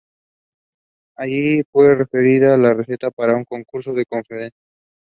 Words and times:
Allí 1.15 1.61
fue 1.71 1.93
refinada 1.93 2.57
la 2.57 2.73
receta 2.73 3.11
para 3.11 3.35
un 3.35 3.45
concurso 3.45 3.93
de 3.93 4.07
confitería. 4.07 4.49